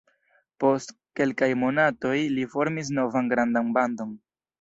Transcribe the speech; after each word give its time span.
Post 0.61 0.93
kelkaj 1.19 1.49
monatoj 1.63 2.13
li 2.37 2.45
formis 2.55 2.89
novan 3.01 3.29
grandan 3.35 3.71
bandon. 3.77 4.17